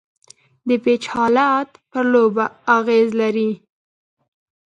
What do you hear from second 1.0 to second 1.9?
حالت